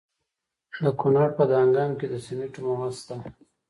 د 0.83 0.85
کونړ 0.99 1.27
په 1.37 1.43
دانګام 1.51 1.91
کې 1.99 2.05
د 2.09 2.15
سمنټو 2.25 2.59
مواد 2.67 2.93
شته. 2.99 3.15